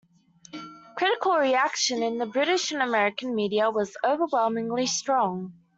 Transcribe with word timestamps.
Critical 0.97 1.35
reaction 1.37 2.01
in 2.01 2.17
the 2.17 2.25
British 2.25 2.71
and 2.71 2.81
American 2.81 3.35
media 3.35 3.69
was 3.69 3.95
overwhelmingly 4.03 4.87
strong. 4.87 5.53